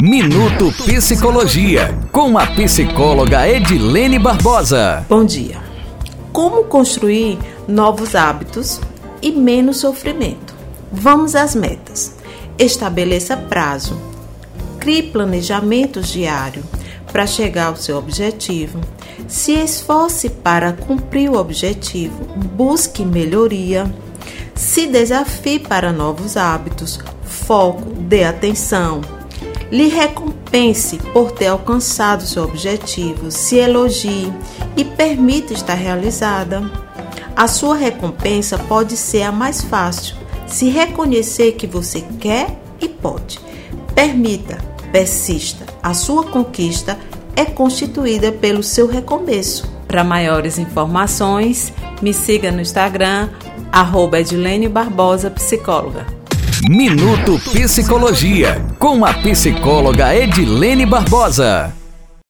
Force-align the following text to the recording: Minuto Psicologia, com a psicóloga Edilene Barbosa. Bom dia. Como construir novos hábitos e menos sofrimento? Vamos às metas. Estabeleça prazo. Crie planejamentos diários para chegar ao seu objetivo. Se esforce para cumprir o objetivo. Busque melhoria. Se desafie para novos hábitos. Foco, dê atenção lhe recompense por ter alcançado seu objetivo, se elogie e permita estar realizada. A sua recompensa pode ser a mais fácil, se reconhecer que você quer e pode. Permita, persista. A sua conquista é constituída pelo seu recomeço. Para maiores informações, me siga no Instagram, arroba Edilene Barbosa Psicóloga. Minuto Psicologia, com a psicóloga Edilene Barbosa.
Minuto 0.00 0.72
Psicologia, 0.86 1.94
com 2.10 2.38
a 2.38 2.46
psicóloga 2.46 3.46
Edilene 3.46 4.18
Barbosa. 4.18 5.04
Bom 5.06 5.22
dia. 5.22 5.58
Como 6.32 6.64
construir 6.64 7.38
novos 7.68 8.14
hábitos 8.14 8.80
e 9.20 9.30
menos 9.30 9.78
sofrimento? 9.78 10.54
Vamos 10.90 11.34
às 11.34 11.54
metas. 11.54 12.16
Estabeleça 12.58 13.36
prazo. 13.36 14.00
Crie 14.80 15.02
planejamentos 15.02 16.08
diários 16.08 16.64
para 17.12 17.26
chegar 17.26 17.66
ao 17.66 17.76
seu 17.76 17.98
objetivo. 17.98 18.80
Se 19.28 19.52
esforce 19.52 20.30
para 20.30 20.72
cumprir 20.72 21.28
o 21.28 21.36
objetivo. 21.36 22.24
Busque 22.54 23.04
melhoria. 23.04 23.94
Se 24.54 24.86
desafie 24.86 25.58
para 25.58 25.92
novos 25.92 26.38
hábitos. 26.38 26.98
Foco, 27.24 27.90
dê 27.90 28.24
atenção 28.24 29.02
lhe 29.72 29.88
recompense 29.88 30.98
por 31.14 31.32
ter 31.32 31.46
alcançado 31.46 32.26
seu 32.26 32.44
objetivo, 32.44 33.30
se 33.30 33.56
elogie 33.56 34.30
e 34.76 34.84
permita 34.84 35.54
estar 35.54 35.72
realizada. 35.72 36.70
A 37.34 37.48
sua 37.48 37.74
recompensa 37.74 38.58
pode 38.58 38.98
ser 38.98 39.22
a 39.22 39.32
mais 39.32 39.62
fácil, 39.62 40.14
se 40.46 40.68
reconhecer 40.68 41.52
que 41.52 41.66
você 41.66 42.02
quer 42.20 42.60
e 42.78 42.86
pode. 42.86 43.40
Permita, 43.94 44.58
persista. 44.92 45.64
A 45.82 45.94
sua 45.94 46.24
conquista 46.24 46.98
é 47.34 47.46
constituída 47.46 48.30
pelo 48.30 48.62
seu 48.62 48.86
recomeço. 48.86 49.72
Para 49.88 50.04
maiores 50.04 50.58
informações, 50.58 51.72
me 52.02 52.12
siga 52.12 52.52
no 52.52 52.60
Instagram, 52.60 53.30
arroba 53.70 54.20
Edilene 54.20 54.68
Barbosa 54.68 55.30
Psicóloga. 55.30 56.21
Minuto 56.68 57.40
Psicologia, 57.52 58.64
com 58.78 59.04
a 59.04 59.12
psicóloga 59.14 60.14
Edilene 60.14 60.86
Barbosa. 60.86 61.81